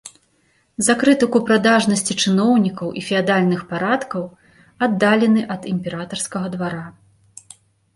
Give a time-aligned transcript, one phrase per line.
[0.87, 4.23] За крытыку прадажнасці чыноўнікаў і феадальных парадкаў
[4.89, 6.85] аддалены ад імператарскага двара.